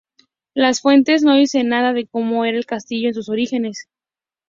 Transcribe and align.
Las 0.55 0.81
fuentes 0.81 1.21
no 1.21 1.35
dicen 1.35 1.69
nada 1.69 1.93
de 1.93 2.07
cómo 2.07 2.43
era 2.43 2.57
el 2.57 2.65
castillo 2.65 3.09
en 3.09 3.13
sus 3.13 3.29
orígenes. 3.29 3.85